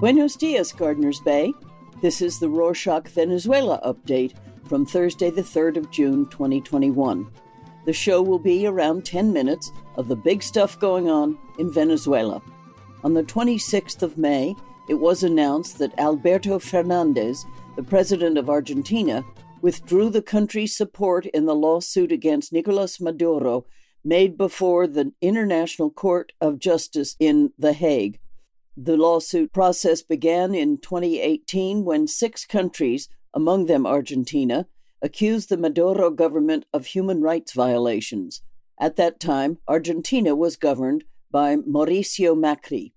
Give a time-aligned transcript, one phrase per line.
[0.00, 1.52] Buenos dias, Gardiner's Bay.
[2.00, 4.32] This is the Rorschach Venezuela update
[4.66, 7.30] from Thursday, the 3rd of June, 2021.
[7.84, 12.40] The show will be around 10 minutes of the big stuff going on in Venezuela.
[13.04, 14.56] On the 26th of May,
[14.88, 17.44] it was announced that Alberto Fernandez,
[17.76, 19.22] the president of Argentina,
[19.60, 23.66] withdrew the country's support in the lawsuit against Nicolas Maduro
[24.02, 28.18] made before the International Court of Justice in The Hague.
[28.76, 34.66] The lawsuit process began in 2018 when six countries, among them Argentina,
[35.02, 38.42] accused the Maduro government of human rights violations.
[38.78, 42.92] At that time, Argentina was governed by Mauricio Macri.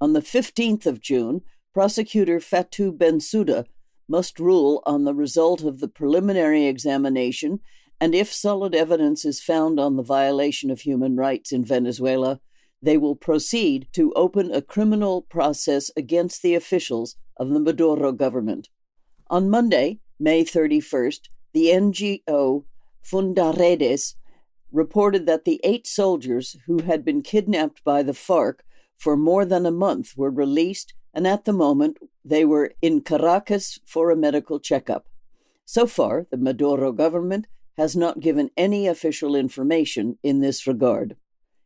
[0.00, 3.66] On the 15th of June, prosecutor Fatou Bensouda
[4.08, 7.60] must rule on the result of the preliminary examination
[8.00, 12.40] and if solid evidence is found on the violation of human rights in Venezuela,
[12.82, 18.68] they will proceed to open a criminal process against the officials of the Maduro government.
[19.28, 22.64] On Monday, May 31st, the NGO
[23.02, 24.14] Fundaredes
[24.72, 28.60] reported that the eight soldiers who had been kidnapped by the FARC
[28.96, 33.78] for more than a month were released, and at the moment they were in Caracas
[33.84, 35.06] for a medical checkup.
[35.64, 41.16] So far, the Maduro government has not given any official information in this regard.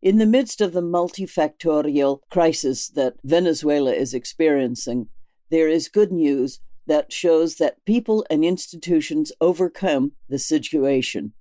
[0.00, 5.08] In the midst of the multifactorial crisis that Venezuela is experiencing,
[5.50, 11.32] there is good news that shows that people and institutions overcome the situation.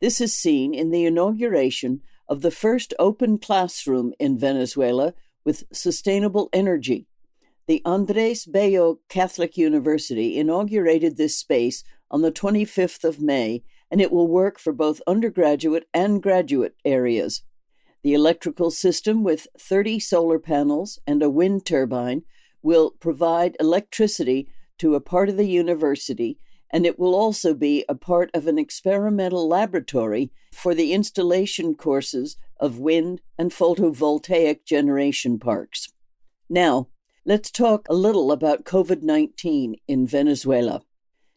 [0.00, 6.50] This is seen in the inauguration of the first open classroom in Venezuela with sustainable
[6.52, 7.06] energy.
[7.66, 14.12] The Andres Bello Catholic University inaugurated this space on the 25th of May, and it
[14.12, 17.42] will work for both undergraduate and graduate areas.
[18.04, 22.22] The electrical system, with 30 solar panels and a wind turbine,
[22.62, 24.46] will provide electricity
[24.76, 26.38] to a part of the university,
[26.70, 32.36] and it will also be a part of an experimental laboratory for the installation courses
[32.60, 35.88] of wind and photovoltaic generation parks.
[36.50, 36.88] Now,
[37.24, 40.82] let's talk a little about COVID 19 in Venezuela.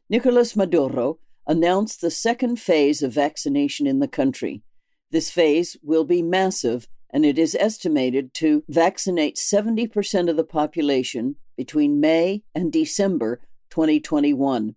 [0.10, 4.64] Nicolas Maduro announced the second phase of vaccination in the country.
[5.12, 11.38] This phase will be massive, and it is estimated to vaccinate 70% of the population
[11.56, 14.76] between May and December 2021.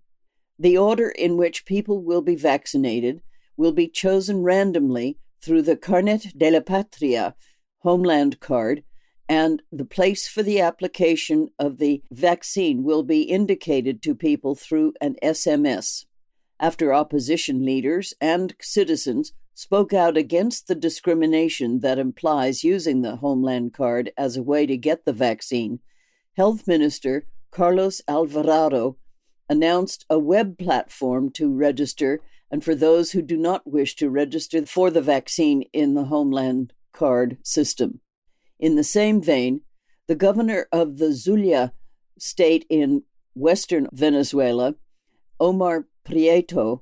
[0.58, 3.22] The order in which people will be vaccinated
[3.56, 7.34] will be chosen randomly through the Carnet de la Patria
[7.78, 8.84] Homeland Card,
[9.28, 14.92] and the place for the application of the vaccine will be indicated to people through
[15.00, 16.04] an SMS.
[16.58, 23.74] After opposition leaders and citizens spoke out against the discrimination that implies using the Homeland
[23.74, 25.80] Card as a way to get the vaccine,
[26.34, 28.96] Health Minister Carlos Alvarado
[29.50, 32.20] announced a web platform to register
[32.50, 36.72] and for those who do not wish to register for the vaccine in the Homeland
[36.94, 38.00] Card system.
[38.58, 39.60] In the same vein,
[40.06, 41.74] the governor of the Zulia
[42.18, 43.02] state in
[43.34, 44.76] western Venezuela,
[45.38, 46.80] Omar Prieto,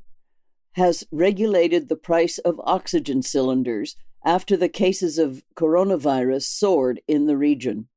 [0.78, 7.37] has regulated the price of oxygen cylinders after the cases of coronavirus soared in the
[7.37, 7.89] region.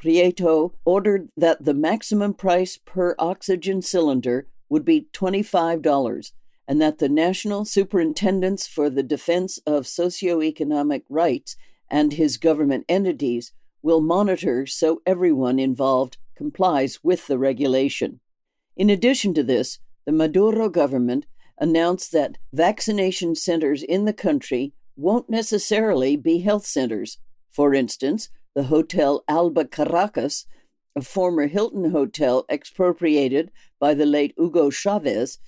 [0.00, 6.32] Prieto ordered that the maximum price per oxygen cylinder would be $25
[6.66, 11.56] and that the National Superintendents for the Defense of Socioeconomic Rights
[11.90, 13.52] and his government entities
[13.82, 18.20] will monitor so everyone involved complies with the regulation.
[18.76, 21.26] In addition to this, the Maduro government
[21.60, 27.18] announced that vaccination centers in the country won't necessarily be health centers.
[27.50, 30.46] For instance, the Hotel Alba Caracas,
[30.96, 35.38] a former Hilton hotel expropriated by the late Hugo Chavez,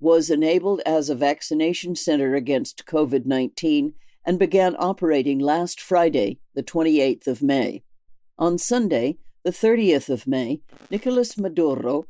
[0.00, 3.94] was enabled as a vaccination center against COVID 19
[4.24, 7.82] and began operating last Friday, the 28th of May.
[8.38, 12.06] On Sunday, the 30th of May, Nicolas Maduro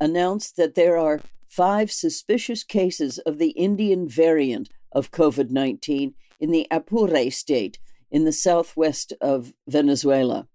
[0.00, 1.20] announced that there are
[1.54, 7.78] five suspicious cases of the Indian variant of COVID 19 in the Apure state
[8.10, 10.48] in the southwest of Venezuela.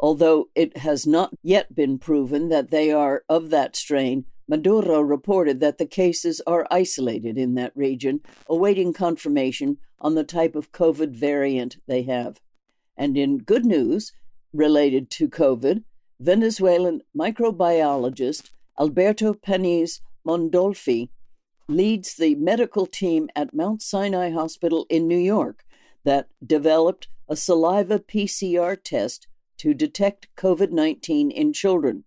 [0.00, 5.60] Although it has not yet been proven that they are of that strain, Maduro reported
[5.60, 11.10] that the cases are isolated in that region, awaiting confirmation on the type of COVID
[11.10, 12.40] variant they have.
[12.96, 14.12] And in good news
[14.54, 15.84] related to COVID,
[16.18, 18.50] Venezuelan microbiologist
[18.80, 21.08] Alberto Paniz Mondolfi
[21.68, 25.64] leads the medical team at Mount Sinai Hospital in New York
[26.04, 29.26] that developed a saliva PCR test
[29.56, 32.04] to detect COVID 19 in children.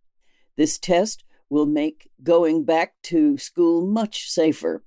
[0.56, 4.83] This test will make going back to school much safer.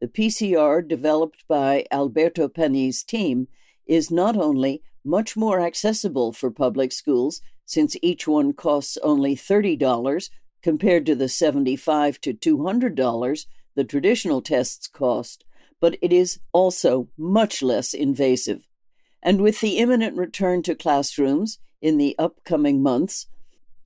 [0.00, 3.46] The PCR developed by Alberto Paniz's team
[3.86, 10.28] is not only much more accessible for public schools, since each one costs only $30
[10.62, 15.44] compared to the 75 to $200 the traditional tests cost,
[15.80, 18.66] but it is also much less invasive.
[19.22, 23.26] And with the imminent return to classrooms in the upcoming months,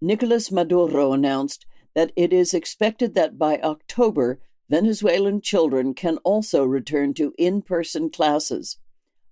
[0.00, 7.14] Nicolas Maduro announced that it is expected that by October, Venezuelan children can also return
[7.14, 8.79] to in person classes.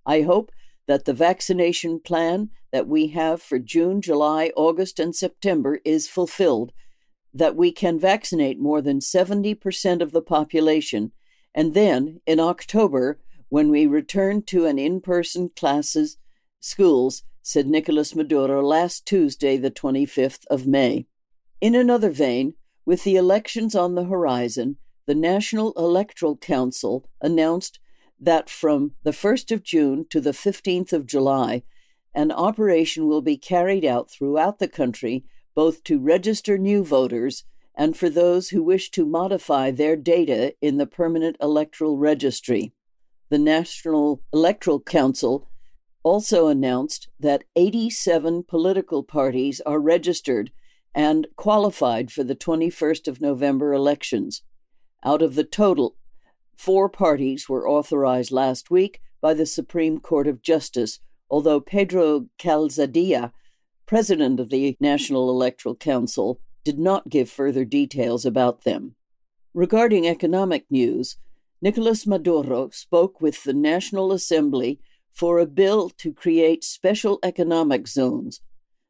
[0.05, 0.51] I hope
[0.87, 6.71] that the vaccination plan that we have for June, July, August, and September is fulfilled,
[7.35, 11.11] that we can vaccinate more than 70% of the population,
[11.53, 16.17] and then in October, when we return to an in person classes,
[16.61, 21.07] schools, said Nicolas Maduro last Tuesday, the 25th of May.
[21.59, 22.53] In another vein,
[22.85, 27.79] with the elections on the horizon, the National Electoral Council announced
[28.17, 31.63] that from the 1st of June to the 15th of July,
[32.13, 37.97] an operation will be carried out throughout the country both to register new voters and
[37.97, 42.73] for those who wish to modify their data in the permanent electoral registry.
[43.29, 45.49] The National Electoral Council
[46.03, 50.51] also announced that 87 political parties are registered
[50.93, 54.43] and qualified for the 21st of November elections.
[55.03, 55.95] Out of the total,
[56.55, 60.99] four parties were authorized last week by the Supreme Court of Justice,
[61.29, 63.33] although Pedro Calzadilla,
[63.85, 68.95] president of the National Electoral Council, did not give further details about them.
[69.53, 71.17] Regarding economic news,
[71.61, 74.79] Nicolas Maduro spoke with the National Assembly
[75.11, 78.41] for a bill to create special economic zones.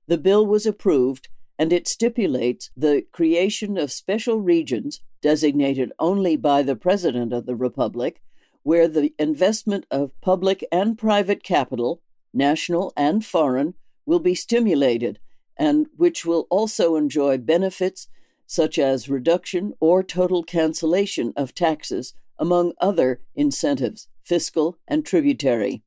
[0.08, 1.28] The bill was approved
[1.58, 7.56] and it stipulates the creation of special regions designated only by the President of the
[7.56, 8.22] Republic
[8.64, 12.02] where the investment of public and private capital,
[12.34, 15.20] national and foreign, will be stimulated
[15.58, 18.08] and which will also enjoy benefits
[18.48, 25.82] such as reduction or total cancellation of taxes, among other incentives, fiscal and tributary.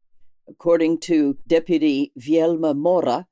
[0.49, 3.27] According to Deputy Vielma Mora,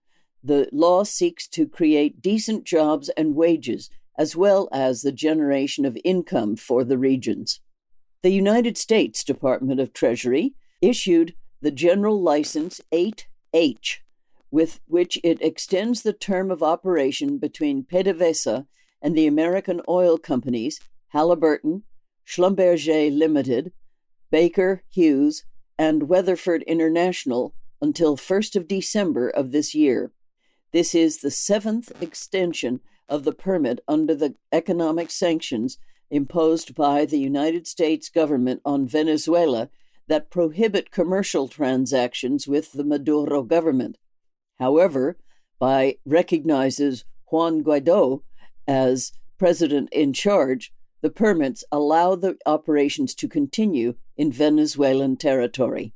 [0.44, 5.98] the law seeks to create decent jobs and wages, as well as the generation of
[6.04, 7.60] income for the regions.
[8.22, 13.98] The United States Department of Treasury issued the General License 8H,
[14.50, 18.66] with which it extends the term of operation between PDVSA
[19.02, 21.82] and the American oil companies Halliburton,
[22.26, 23.72] Schlumberger Limited,
[24.30, 25.44] Baker Hughes,
[25.78, 30.12] and Weatherford International until 1st of December of this year.
[30.72, 35.78] This is the seventh extension of the permit under the economic sanctions
[36.10, 39.70] imposed by the United States government on Venezuela
[40.08, 43.98] that prohibit commercial transactions with the Maduro government.
[44.58, 45.16] However,
[45.58, 48.22] by recognizes Juan Guaido
[48.66, 50.72] as president in charge,
[51.02, 55.92] the permits allow the operations to continue in Venezuelan territory.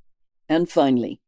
[0.48, 1.20] And finally,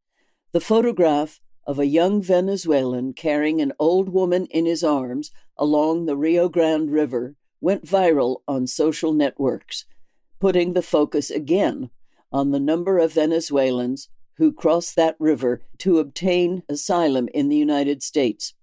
[0.51, 6.17] the photograph of a young Venezuelan carrying an old woman in his arms along the
[6.17, 9.85] Rio Grande River went viral on social networks,
[10.39, 11.89] putting the focus again
[12.31, 18.01] on the number of Venezuelans who crossed that river to obtain asylum in the United
[18.01, 18.53] States.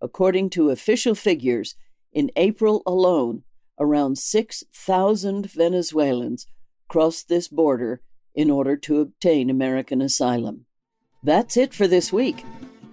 [0.00, 1.76] According to official figures,
[2.12, 3.42] in April alone,
[3.78, 6.46] around 6,000 Venezuelans
[6.88, 8.02] crossed this border
[8.34, 10.66] in order to obtain American asylum.
[11.22, 12.44] That's it for this week.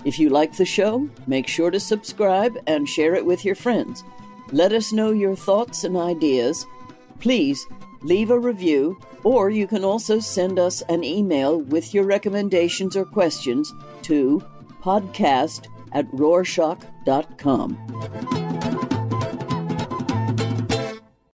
[0.06, 4.04] If you like the show, make sure to subscribe and share it with your friends.
[4.52, 6.66] Let us know your thoughts and ideas.
[7.20, 7.68] Please
[8.02, 13.06] leave a review, or you can also send us an email with your recommendations or
[13.06, 14.44] questions to
[14.82, 17.78] podcast at rorschach.com.